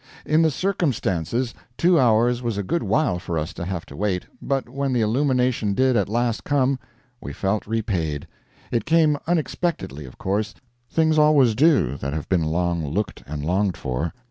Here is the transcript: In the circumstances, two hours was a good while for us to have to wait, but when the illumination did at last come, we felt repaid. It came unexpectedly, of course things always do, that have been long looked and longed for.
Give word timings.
In 0.25 0.41
the 0.41 0.49
circumstances, 0.49 1.53
two 1.77 1.99
hours 1.99 2.41
was 2.41 2.57
a 2.57 2.63
good 2.63 2.81
while 2.81 3.19
for 3.19 3.37
us 3.37 3.53
to 3.53 3.63
have 3.65 3.85
to 3.85 3.95
wait, 3.95 4.25
but 4.41 4.67
when 4.67 4.93
the 4.93 5.01
illumination 5.01 5.75
did 5.75 5.95
at 5.95 6.09
last 6.09 6.43
come, 6.43 6.79
we 7.21 7.31
felt 7.33 7.67
repaid. 7.67 8.25
It 8.71 8.85
came 8.85 9.15
unexpectedly, 9.27 10.05
of 10.05 10.17
course 10.17 10.55
things 10.89 11.19
always 11.19 11.53
do, 11.53 11.97
that 11.97 12.13
have 12.13 12.27
been 12.29 12.43
long 12.45 12.83
looked 12.87 13.21
and 13.27 13.45
longed 13.45 13.77
for. 13.77 14.11